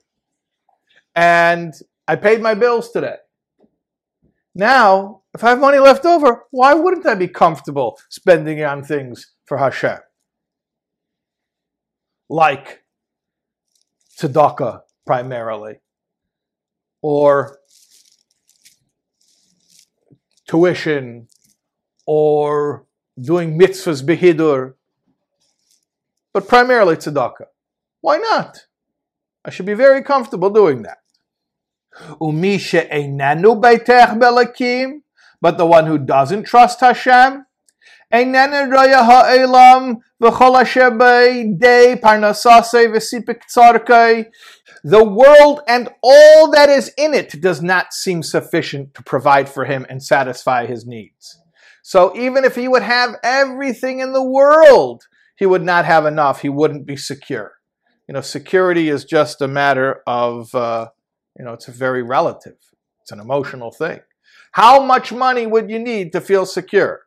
And 1.14 1.72
I 2.06 2.16
paid 2.16 2.42
my 2.42 2.54
bills 2.54 2.90
today. 2.90 3.16
Now, 4.54 5.22
if 5.34 5.42
I 5.42 5.50
have 5.50 5.60
money 5.60 5.78
left 5.78 6.04
over, 6.04 6.44
why 6.50 6.74
wouldn't 6.74 7.06
I 7.06 7.14
be 7.14 7.26
comfortable 7.26 7.98
spending 8.10 8.58
it 8.58 8.64
on 8.64 8.84
things 8.84 9.32
for 9.46 9.58
Hashem? 9.58 9.98
like 12.28 12.83
tzedakah 14.18 14.82
primarily, 15.06 15.80
or 17.02 17.58
tuition, 20.48 21.28
or 22.06 22.86
doing 23.20 23.58
mitzvahs 23.58 24.02
behidur, 24.04 24.74
but 26.32 26.48
primarily 26.48 26.96
tzedakah. 26.96 27.46
Why 28.00 28.16
not? 28.18 28.66
I 29.44 29.50
should 29.50 29.66
be 29.66 29.74
very 29.74 30.02
comfortable 30.02 30.50
doing 30.50 30.82
that. 30.82 30.98
But 35.40 35.58
the 35.58 35.66
one 35.66 35.86
who 35.86 35.98
doesn't 35.98 36.44
trust 36.44 36.80
Hashem, 36.80 37.46
the 44.84 45.02
world 45.02 45.60
and 45.66 45.88
all 46.02 46.50
that 46.50 46.68
is 46.68 46.92
in 46.98 47.14
it 47.14 47.40
does 47.40 47.62
not 47.62 47.94
seem 47.94 48.22
sufficient 48.22 48.94
to 48.94 49.02
provide 49.02 49.48
for 49.48 49.64
him 49.64 49.86
and 49.88 50.02
satisfy 50.02 50.66
his 50.66 50.86
needs. 50.86 51.40
So 51.82 52.16
even 52.16 52.44
if 52.44 52.54
he 52.54 52.68
would 52.68 52.82
have 52.82 53.16
everything 53.22 54.00
in 54.00 54.12
the 54.12 54.22
world, 54.22 55.04
he 55.36 55.46
would 55.46 55.62
not 55.62 55.84
have 55.84 56.06
enough. 56.06 56.42
He 56.42 56.48
wouldn't 56.48 56.86
be 56.86 56.96
secure. 56.96 57.52
You 58.06 58.12
know, 58.12 58.20
security 58.20 58.90
is 58.90 59.04
just 59.04 59.40
a 59.40 59.48
matter 59.48 60.02
of, 60.06 60.54
uh, 60.54 60.88
you 61.38 61.44
know, 61.44 61.54
it's 61.54 61.68
a 61.68 61.72
very 61.72 62.02
relative. 62.02 62.56
It's 63.00 63.12
an 63.12 63.20
emotional 63.20 63.70
thing. 63.70 64.00
How 64.52 64.82
much 64.82 65.12
money 65.12 65.46
would 65.46 65.70
you 65.70 65.78
need 65.78 66.12
to 66.12 66.20
feel 66.20 66.46
secure? 66.46 67.03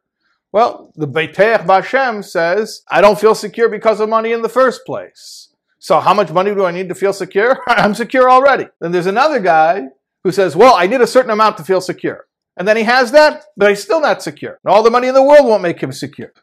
Well, 0.58 0.92
the 0.96 1.08
Beiteach 1.08 1.68
Bashem 1.68 2.26
says, 2.26 2.82
I 2.90 3.00
don't 3.00 3.20
feel 3.20 3.36
secure 3.36 3.70
because 3.70 4.00
of 4.00 4.10
money 4.10 4.32
in 4.32 4.42
the 4.42 4.50
first 4.50 4.88
place. 4.88 5.54
So 5.78 6.00
how 6.00 6.16
much 6.16 6.32
money 6.32 6.50
do 6.56 6.66
I 6.66 6.72
need 6.72 6.90
to 6.90 6.96
feel 6.96 7.14
secure? 7.14 7.60
I'm 7.68 7.94
secure 7.94 8.28
already. 8.28 8.66
Then 8.82 8.92
there's 8.92 9.06
another 9.06 9.40
guy 9.40 9.84
who 10.24 10.32
says, 10.32 10.56
well, 10.56 10.74
I 10.74 10.88
need 10.88 11.00
a 11.00 11.06
certain 11.06 11.30
amount 11.30 11.58
to 11.58 11.64
feel 11.64 11.80
secure. 11.80 12.26
And 12.58 12.68
then 12.68 12.76
he 12.76 12.82
has 12.82 13.12
that, 13.12 13.44
but 13.56 13.70
he's 13.70 13.84
still 13.84 14.02
not 14.02 14.24
secure. 14.24 14.58
All 14.66 14.82
the 14.82 14.90
money 14.90 15.08
in 15.08 15.14
the 15.14 15.22
world 15.22 15.46
won't 15.46 15.62
make 15.62 15.80
him 15.80 15.92
secure. 15.92 16.34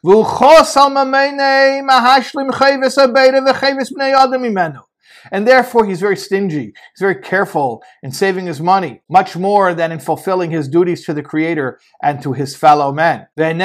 And 5.31 5.47
therefore, 5.47 5.85
he's 5.85 5.99
very 5.99 6.17
stingy. 6.17 6.65
He's 6.65 6.99
very 6.99 7.15
careful 7.15 7.83
in 8.03 8.11
saving 8.11 8.45
his 8.45 8.61
money, 8.61 9.01
much 9.09 9.35
more 9.35 9.73
than 9.73 9.91
in 9.91 9.99
fulfilling 9.99 10.51
his 10.51 10.67
duties 10.67 11.05
to 11.05 11.13
the 11.13 11.23
Creator 11.23 11.79
and 12.01 12.21
to 12.21 12.33
his 12.33 12.55
fellow 12.55 12.91
men. 12.91 13.27
And 13.37 13.61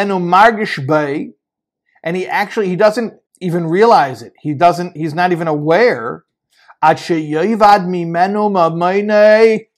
he 2.17 2.27
actually, 2.27 2.69
he 2.69 2.77
doesn't 2.77 3.15
even 3.41 3.67
realize 3.67 4.23
it. 4.23 4.33
He 4.41 4.55
doesn't, 4.55 4.97
he's 4.97 5.15
not 5.15 5.33
even 5.33 5.49
aware. 5.49 6.25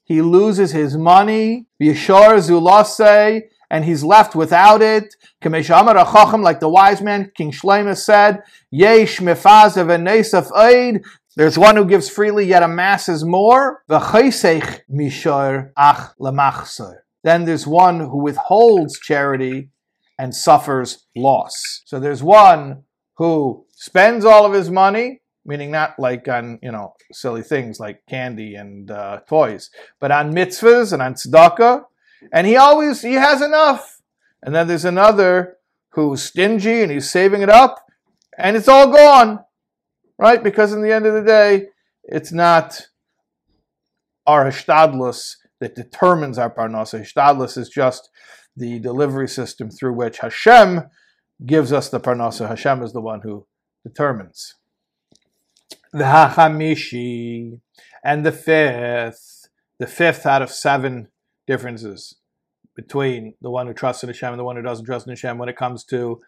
He 0.04 0.20
loses 0.20 0.72
his 0.72 0.96
money, 0.96 1.66
and 3.70 3.84
he's 3.84 4.04
left 4.04 4.36
without 4.36 4.82
it. 4.82 5.14
Like 5.42 6.60
the 6.60 6.68
wise 6.68 7.00
man, 7.00 7.32
King 7.34 7.50
Shlomo 7.50 7.96
said, 7.96 8.42
Yesh 8.70 9.20
enesaf 9.20 10.56
aid. 10.56 11.02
There's 11.36 11.58
one 11.58 11.76
who 11.76 11.84
gives 11.84 12.08
freely 12.08 12.46
yet 12.46 12.62
amasses 12.62 13.24
more. 13.24 13.82
Then 17.24 17.44
there's 17.44 17.66
one 17.66 18.00
who 18.00 18.22
withholds 18.22 18.98
charity 18.98 19.70
and 20.18 20.34
suffers 20.34 21.06
loss. 21.16 21.82
So 21.86 21.98
there's 21.98 22.22
one 22.22 22.84
who 23.14 23.64
spends 23.74 24.24
all 24.24 24.44
of 24.44 24.52
his 24.52 24.70
money 24.70 25.22
meaning 25.44 25.70
not 25.70 25.98
like 25.98 26.28
on 26.28 26.58
you 26.62 26.70
know 26.70 26.94
silly 27.12 27.42
things 27.42 27.80
like 27.80 28.02
candy 28.08 28.54
and 28.54 28.90
uh, 28.90 29.20
toys, 29.28 29.70
but 30.00 30.10
on 30.10 30.32
mitzvahs 30.32 30.92
and 30.92 31.02
on 31.02 31.14
tzedakah, 31.14 31.84
and 32.32 32.46
he 32.46 32.56
always 32.56 33.02
he 33.02 33.14
has 33.14 33.42
enough. 33.42 34.00
And 34.42 34.54
then 34.54 34.66
there's 34.66 34.84
another 34.84 35.58
who's 35.90 36.22
stingy 36.22 36.82
and 36.82 36.90
he's 36.90 37.10
saving 37.10 37.42
it 37.42 37.50
up, 37.50 37.84
and 38.38 38.56
it's 38.56 38.68
all 38.68 38.90
gone, 38.92 39.40
right? 40.18 40.42
Because 40.42 40.72
in 40.72 40.82
the 40.82 40.92
end 40.92 41.06
of 41.06 41.14
the 41.14 41.22
day, 41.22 41.68
it's 42.04 42.32
not 42.32 42.80
our 44.26 44.44
hishtadlus 44.44 45.36
that 45.60 45.74
determines 45.74 46.38
our 46.38 46.52
parnasa. 46.52 47.00
Hishtadlus 47.00 47.56
is 47.56 47.68
just 47.68 48.10
the 48.56 48.78
delivery 48.78 49.28
system 49.28 49.70
through 49.70 49.94
which 49.94 50.18
Hashem 50.18 50.82
gives 51.44 51.72
us 51.72 51.88
the 51.88 52.00
parnasa. 52.00 52.48
Hashem 52.48 52.82
is 52.82 52.92
the 52.92 53.00
one 53.00 53.20
who 53.22 53.46
determines. 53.84 54.54
The 55.92 56.04
Hachamishi, 56.04 57.60
and 58.04 58.24
the 58.24 58.32
fifth, 58.32 59.48
the 59.78 59.86
fifth 59.86 60.26
out 60.26 60.42
of 60.42 60.50
seven 60.50 61.08
differences 61.46 62.16
between 62.74 63.34
the 63.40 63.50
one 63.50 63.66
who 63.66 63.74
trusts 63.74 64.02
in 64.02 64.08
Hashem 64.08 64.30
and 64.30 64.38
the 64.38 64.44
one 64.44 64.56
who 64.56 64.62
doesn't 64.62 64.86
trust 64.86 65.06
in 65.06 65.10
Hashem 65.10 65.38
when 65.38 65.48
it 65.48 65.56
comes 65.56 65.84
to 65.84 66.20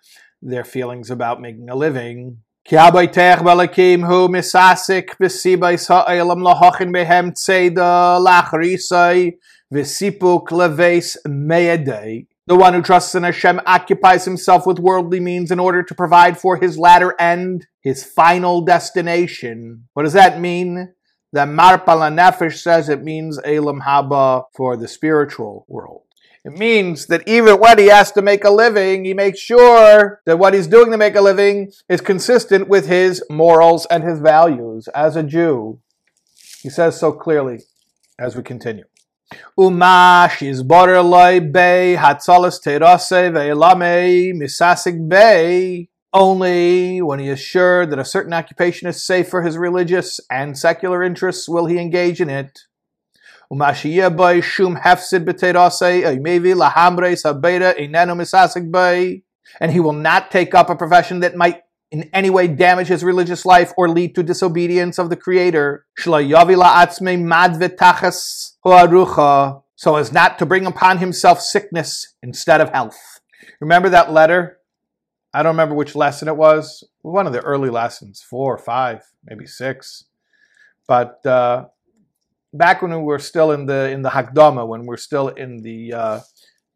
their 0.42 0.64
feelings 0.64 1.10
about 1.10 1.40
making 1.40 1.70
a 1.70 1.74
living. 1.74 2.38
Ki 2.64 2.76
abaytech 2.76 3.38
balakim 3.38 4.06
hu 4.06 4.28
misasik 4.28 5.16
b'sibais 5.20 5.88
ha'elam 5.88 6.40
lahachin 6.40 6.92
behem 6.94 7.32
tzeda 7.32 8.18
lachrisai 8.26 9.34
v'sipuk 9.72 10.50
leves 10.50 11.18
meyadei 11.26 12.26
the 12.46 12.56
one 12.56 12.74
who 12.74 12.82
trusts 12.82 13.14
in 13.14 13.22
Hashem 13.22 13.60
occupies 13.64 14.26
himself 14.26 14.66
with 14.66 14.78
worldly 14.78 15.18
means 15.18 15.50
in 15.50 15.58
order 15.58 15.82
to 15.82 15.94
provide 15.94 16.38
for 16.38 16.58
his 16.58 16.76
latter 16.76 17.14
end, 17.18 17.66
his 17.80 18.04
final 18.04 18.60
destination. 18.60 19.88
What 19.94 20.02
does 20.02 20.12
that 20.12 20.40
mean? 20.40 20.92
The 21.32 21.46
Marpe 21.46 21.86
Lanefesh 21.86 22.58
says 22.58 22.90
it 22.90 23.02
means 23.02 23.40
Elam 23.44 23.80
Haba 23.80 24.44
for 24.54 24.76
the 24.76 24.88
spiritual 24.88 25.64
world. 25.68 26.03
It 26.44 26.58
means 26.58 27.06
that 27.06 27.26
even 27.26 27.58
when 27.58 27.78
he 27.78 27.86
has 27.86 28.12
to 28.12 28.20
make 28.20 28.44
a 28.44 28.50
living, 28.50 29.06
he 29.06 29.14
makes 29.14 29.40
sure 29.40 30.20
that 30.26 30.38
what 30.38 30.52
he's 30.52 30.66
doing 30.66 30.90
to 30.90 30.98
make 30.98 31.16
a 31.16 31.22
living 31.22 31.72
is 31.88 32.02
consistent 32.02 32.68
with 32.68 32.86
his 32.86 33.22
morals 33.30 33.86
and 33.86 34.04
his 34.04 34.18
values 34.18 34.86
as 34.88 35.16
a 35.16 35.22
Jew. 35.22 35.80
He 36.62 36.68
says 36.68 37.00
so 37.00 37.12
clearly 37.12 37.60
as 38.18 38.36
we 38.36 38.42
continue. 38.42 38.84
Umash 39.58 40.46
is 40.46 40.62
loy 40.62 41.40
bay 41.40 41.96
hatzalas 41.98 42.62
terase 42.62 43.32
ve'elame 43.32 44.34
misasik 44.34 45.08
bay. 45.08 45.88
Only 46.12 47.00
when 47.02 47.18
he 47.18 47.28
is 47.28 47.40
sure 47.40 47.86
that 47.86 47.98
a 47.98 48.04
certain 48.04 48.34
occupation 48.34 48.86
is 48.86 49.02
safe 49.02 49.28
for 49.28 49.42
his 49.42 49.56
religious 49.56 50.20
and 50.30 50.56
secular 50.56 51.02
interests 51.02 51.48
will 51.48 51.66
he 51.66 51.78
engage 51.78 52.20
in 52.20 52.28
it. 52.28 52.60
Umashiyah 53.54 54.16
bay 54.16 54.40
shum 54.40 54.76
hefsid 54.76 55.24
b'terase 55.24 56.18
mevi 56.20 56.54
lahamre 56.54 57.12
sabeda 57.14 57.76
inenu 57.78 58.16
misasik. 58.16 59.22
And 59.60 59.70
he 59.70 59.78
will 59.78 59.92
not 59.92 60.30
take 60.30 60.54
up 60.54 60.68
a 60.70 60.74
profession 60.74 61.20
that 61.20 61.36
might 61.36 61.60
in 61.94 62.10
any 62.12 62.28
way 62.28 62.48
damage 62.48 62.88
his 62.88 63.04
religious 63.04 63.46
life 63.46 63.72
or 63.76 63.88
lead 63.88 64.16
to 64.16 64.22
disobedience 64.24 64.98
of 64.98 65.10
the 65.10 65.16
Creator, 65.16 65.86
so 69.76 69.96
as 69.96 70.12
not 70.12 70.38
to 70.38 70.46
bring 70.46 70.66
upon 70.66 70.98
himself 70.98 71.40
sickness 71.40 72.14
instead 72.20 72.60
of 72.60 72.70
health. 72.70 73.20
Remember 73.60 73.88
that 73.90 74.12
letter? 74.12 74.58
I 75.32 75.44
don't 75.44 75.52
remember 75.52 75.76
which 75.76 75.94
lesson 75.94 76.26
it 76.26 76.36
was. 76.36 76.82
One 77.02 77.28
of 77.28 77.32
the 77.32 77.40
early 77.42 77.70
lessons, 77.70 78.20
four 78.20 78.54
or 78.54 78.58
five, 78.58 79.02
maybe 79.24 79.46
six. 79.46 80.06
But 80.88 81.24
uh, 81.24 81.66
back 82.54 82.80
when 82.80 82.92
we 82.92 83.02
were 83.02 83.18
still 83.18 83.50
in 83.50 83.66
the 83.66 83.90
in 83.90 84.02
the 84.02 84.10
Hakdama, 84.10 84.66
when 84.66 84.82
we 84.82 84.86
we're 84.86 84.96
still 84.96 85.28
in 85.28 85.62
the 85.62 85.92
uh, 85.92 86.20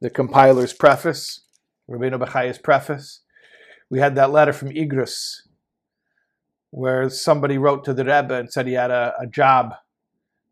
the 0.01 0.11
compiler's 0.11 0.73
preface, 0.73 1.41
Rabbeinu 1.89 2.19
Bechaya's 2.19 2.59
preface, 2.59 3.21
we 3.89 4.01
had 4.01 4.17
that 4.17 4.31
letter 4.31 4.53
from 4.53 4.71
Igros 4.71 5.43
where 6.71 7.09
somebody 7.09 7.57
wrote 7.57 7.85
to 7.85 7.95
the 7.95 8.05
Rebbe 8.05 8.35
and 8.35 8.53
said 8.53 8.67
he 8.67 8.75
had 8.75 8.91
a, 8.91 9.15
a 9.19 9.27
job 9.27 9.75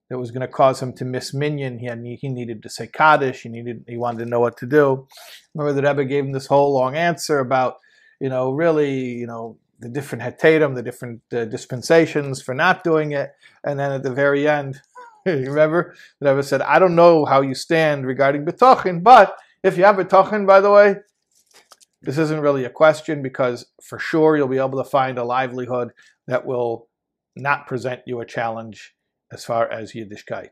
that 0.09 0.19
was 0.19 0.31
going 0.31 0.41
to 0.41 0.49
cause 0.49 0.81
him 0.81 0.95
to 0.95 1.05
miss 1.05 1.35
minyan. 1.35 1.79
He, 1.79 1.87
had, 1.87 2.03
he 2.03 2.29
needed 2.29 2.63
to 2.63 2.71
say 2.71 2.87
Kaddish. 2.87 3.43
He 3.43 3.49
needed 3.49 3.85
he 3.87 3.99
wanted 3.99 4.25
to 4.25 4.31
know 4.31 4.41
what 4.41 4.57
to 4.59 4.67
do. 4.67 5.07
Remember 5.55 5.79
the 5.79 5.87
Rebbe 5.87 6.05
gave 6.05 6.25
him 6.25 6.33
this 6.33 6.47
whole 6.47 6.73
long 6.73 6.97
answer 6.97 7.41
about 7.41 7.77
you 8.21 8.29
know 8.29 8.53
really 8.53 9.01
you 9.01 9.27
know 9.27 9.59
the 9.79 9.89
different 9.91 10.25
hetatim, 10.25 10.75
the 10.75 10.83
different 10.83 11.21
uh, 11.33 11.45
dispensations 11.45 12.41
for 12.41 12.55
not 12.55 12.83
doing 12.83 13.13
it, 13.13 13.33
and 13.63 13.79
then 13.79 13.93
at 13.93 14.03
the 14.03 14.13
very 14.13 14.49
end, 14.49 14.81
remember 15.51 15.95
the 16.21 16.31
Rebbe 16.31 16.43
said, 16.43 16.63
"I 16.63 16.79
don't 16.79 16.95
know 16.95 17.25
how 17.25 17.41
you 17.41 17.55
stand 17.55 18.07
regarding 18.07 18.45
betochin, 18.45 19.03
but 19.03 19.37
if 19.63 19.77
you 19.77 19.85
have 19.85 19.97
betochin, 19.97 20.47
by 20.47 20.61
the 20.61 20.71
way, 20.71 20.97
this 22.03 22.19
isn't 22.19 22.41
really 22.41 22.65
a 22.65 22.71
question 22.71 23.23
because 23.23 23.67
for 23.83 23.99
sure 23.99 24.37
you'll 24.37 24.49
be 24.49 24.59
able 24.59 24.83
to 24.83 24.89
find 24.89 25.19
a 25.19 25.25
livelihood 25.25 25.91
that 26.27 26.47
will 26.47 26.89
not 27.35 27.67
present 27.67 28.03
you 28.07 28.21
a 28.21 28.27
challenge 28.27 28.95
as 29.33 29.45
far 29.45 29.71
as 29.71 29.93
Yiddishkeit, 29.93 30.51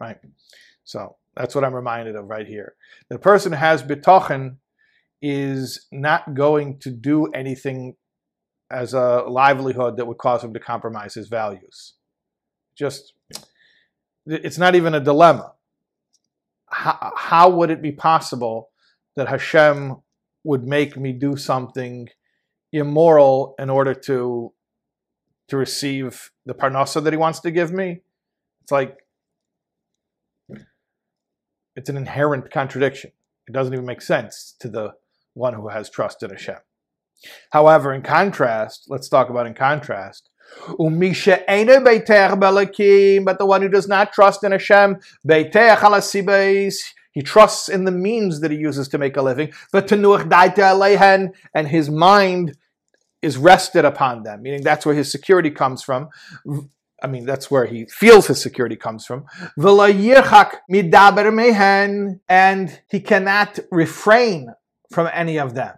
right? 0.00 0.18
So 0.84 1.16
that's 1.36 1.54
what 1.54 1.64
I'm 1.64 1.74
reminded 1.74 2.16
of 2.16 2.28
right 2.28 2.46
here. 2.46 2.74
The 3.10 3.18
person 3.18 3.52
who 3.52 3.58
has 3.58 3.82
bitochen 3.82 4.56
is 5.20 5.86
not 5.90 6.34
going 6.34 6.78
to 6.78 6.90
do 6.90 7.26
anything 7.26 7.96
as 8.70 8.94
a 8.94 9.24
livelihood 9.26 9.96
that 9.96 10.06
would 10.06 10.18
cause 10.18 10.44
him 10.44 10.54
to 10.54 10.60
compromise 10.60 11.14
his 11.14 11.28
values. 11.28 11.94
Just, 12.76 13.14
it's 14.28 14.58
not 14.58 14.74
even 14.74 14.94
a 14.94 15.00
dilemma. 15.00 15.52
How, 16.66 17.12
how 17.16 17.50
would 17.50 17.70
it 17.70 17.82
be 17.82 17.92
possible 17.92 18.70
that 19.16 19.28
Hashem 19.28 19.96
would 20.44 20.64
make 20.64 20.96
me 20.96 21.12
do 21.12 21.36
something 21.36 22.08
immoral 22.72 23.54
in 23.58 23.70
order 23.70 23.94
to 23.94 24.52
to 25.48 25.56
receive 25.56 26.30
the 26.44 26.54
parnasa 26.54 27.02
that 27.02 27.12
he 27.12 27.16
wants 27.16 27.40
to 27.40 27.50
give 27.50 27.72
me. 27.72 28.02
It's 28.62 28.72
like 28.72 28.98
it's 31.74 31.88
an 31.88 31.96
inherent 31.96 32.50
contradiction. 32.50 33.12
It 33.48 33.52
doesn't 33.52 33.72
even 33.72 33.86
make 33.86 34.02
sense 34.02 34.54
to 34.60 34.68
the 34.68 34.92
one 35.34 35.54
who 35.54 35.68
has 35.68 35.88
trust 35.88 36.22
in 36.22 36.30
Hashem. 36.30 36.58
However, 37.50 37.94
in 37.94 38.02
contrast, 38.02 38.86
let's 38.88 39.08
talk 39.08 39.30
about 39.30 39.46
in 39.46 39.54
contrast. 39.54 40.27
But 40.68 40.76
the 43.38 43.46
one 43.46 43.62
who 43.62 43.68
does 43.68 43.88
not 43.88 44.12
trust 44.12 44.44
in 44.44 44.52
Hashem, 44.52 44.98
he 47.12 47.22
trusts 47.22 47.68
in 47.68 47.84
the 47.84 47.90
means 47.90 48.40
that 48.40 48.50
he 48.50 48.58
uses 48.58 48.88
to 48.88 48.98
make 48.98 49.16
a 49.16 49.22
living. 49.22 49.52
And 51.54 51.68
his 51.68 51.90
mind 51.90 52.56
is 53.22 53.36
rested 53.36 53.84
upon 53.84 54.22
them, 54.22 54.42
meaning 54.42 54.62
that's 54.62 54.86
where 54.86 54.94
his 54.94 55.10
security 55.10 55.50
comes 55.50 55.82
from. 55.82 56.08
I 57.02 57.06
mean, 57.06 57.26
that's 57.26 57.50
where 57.50 57.64
he 57.64 57.86
feels 57.86 58.26
his 58.26 58.40
security 58.40 58.76
comes 58.76 59.06
from. 59.06 59.24
And 62.28 62.80
he 62.90 63.00
cannot 63.00 63.58
refrain 63.70 64.52
from 64.92 65.08
any 65.12 65.38
of 65.38 65.54
them. 65.54 65.74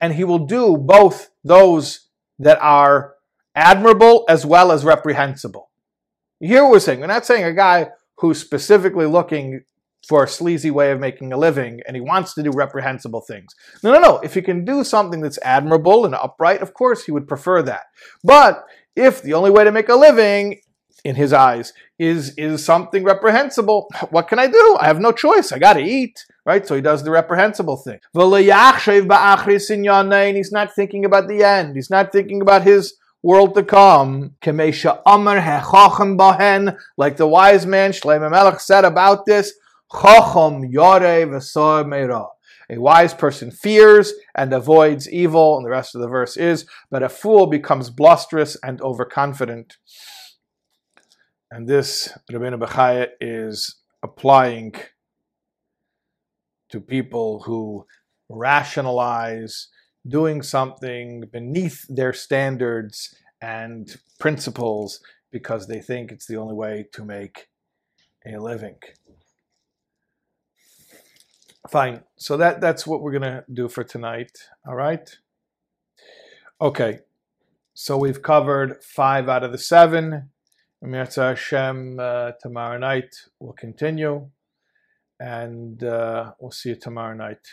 And 0.00 0.14
he 0.14 0.24
will 0.24 0.46
do 0.46 0.76
both 0.76 1.30
those 1.44 2.08
that 2.38 2.58
are 2.60 3.14
admirable 3.54 4.24
as 4.28 4.46
well 4.46 4.70
as 4.70 4.84
reprehensible. 4.84 5.70
You 6.40 6.48
hear 6.48 6.62
what 6.62 6.72
we're 6.72 6.80
saying? 6.80 7.00
We're 7.00 7.06
not 7.08 7.26
saying 7.26 7.44
a 7.44 7.52
guy 7.52 7.88
who's 8.18 8.40
specifically 8.40 9.06
looking 9.06 9.62
for 10.08 10.24
a 10.24 10.28
sleazy 10.28 10.70
way 10.70 10.92
of 10.92 11.00
making 11.00 11.32
a 11.32 11.36
living 11.36 11.80
and 11.86 11.96
he 11.96 12.00
wants 12.00 12.34
to 12.34 12.42
do 12.42 12.50
reprehensible 12.50 13.20
things. 13.20 13.54
No, 13.82 13.92
no, 13.92 14.00
no. 14.00 14.18
If 14.18 14.34
he 14.34 14.42
can 14.42 14.64
do 14.64 14.84
something 14.84 15.20
that's 15.20 15.38
admirable 15.42 16.06
and 16.06 16.14
upright, 16.14 16.62
of 16.62 16.72
course 16.72 17.04
he 17.04 17.12
would 17.12 17.26
prefer 17.26 17.62
that. 17.62 17.86
But 18.22 18.64
if 18.94 19.22
the 19.22 19.34
only 19.34 19.50
way 19.50 19.64
to 19.64 19.72
make 19.72 19.88
a 19.88 19.96
living 19.96 20.60
in 21.08 21.16
his 21.16 21.32
eyes 21.32 21.72
is 21.98 22.34
is 22.36 22.64
something 22.64 23.04
reprehensible. 23.04 23.88
What 24.10 24.28
can 24.28 24.38
i 24.38 24.46
do? 24.46 24.76
I 24.80 24.86
have 24.86 25.00
no 25.00 25.12
choice. 25.12 25.52
I 25.52 25.58
got 25.58 25.74
to 25.74 25.80
eat 25.80 26.24
right? 26.48 26.66
So 26.66 26.74
he 26.74 26.80
does 26.80 27.04
the 27.04 27.10
reprehensible 27.10 27.76
thing. 27.76 28.00
And 28.14 30.36
he's 30.36 30.50
not 30.50 30.74
thinking 30.74 31.04
about 31.04 31.28
the 31.28 31.44
end. 31.44 31.76
He's 31.76 31.90
not 31.90 32.10
thinking 32.10 32.40
about 32.40 32.62
his 32.62 32.94
world 33.22 33.54
to 33.54 33.62
come. 33.62 34.34
Like 36.96 37.18
the 37.18 37.26
wise 37.26 37.66
man 37.66 37.92
Shlomo 37.92 38.30
Melech 38.30 38.60
said 38.60 38.86
about 38.86 39.26
this 39.26 39.52
a 42.70 42.78
wise 42.78 43.14
person 43.14 43.50
fears 43.50 44.12
and 44.34 44.52
avoids 44.52 45.10
evil, 45.10 45.56
and 45.56 45.64
the 45.64 45.70
rest 45.70 45.94
of 45.94 46.02
the 46.02 46.08
verse 46.08 46.36
is, 46.36 46.66
but 46.90 47.02
a 47.02 47.08
fool 47.08 47.46
becomes 47.46 47.90
blusterous 47.90 48.58
and 48.62 48.78
overconfident. 48.82 49.78
And 51.50 51.66
this 51.66 52.12
Rabbeinu 52.30 52.60
Bechaya 52.60 53.08
is 53.20 53.76
applying 54.02 54.74
to 56.70 56.80
people 56.80 57.42
who 57.44 57.86
rationalize 58.28 59.68
doing 60.06 60.42
something 60.42 61.24
beneath 61.32 61.84
their 61.88 62.12
standards 62.12 63.14
and 63.40 63.96
principles 64.18 65.00
because 65.30 65.66
they 65.66 65.80
think 65.80 66.10
it's 66.10 66.26
the 66.26 66.36
only 66.36 66.54
way 66.54 66.86
to 66.92 67.04
make 67.04 67.48
a 68.26 68.36
living. 68.38 68.76
Fine. 71.70 72.02
So 72.16 72.36
that 72.36 72.60
that's 72.60 72.86
what 72.86 73.02
we're 73.02 73.12
gonna 73.12 73.44
do 73.52 73.68
for 73.68 73.84
tonight. 73.84 74.32
All 74.66 74.74
right. 74.74 75.08
Okay. 76.60 77.00
So 77.74 77.96
we've 77.96 78.22
covered 78.22 78.82
five 78.82 79.28
out 79.28 79.44
of 79.44 79.52
the 79.52 79.58
seven. 79.58 80.30
Mirza 80.80 81.30
Hashem, 81.30 81.98
uh, 81.98 82.32
tomorrow 82.40 82.78
night 82.78 83.14
we'll 83.40 83.52
continue, 83.52 84.30
and 85.18 85.82
uh, 85.82 86.32
we'll 86.38 86.52
see 86.52 86.70
you 86.70 86.76
tomorrow 86.76 87.14
night. 87.14 87.46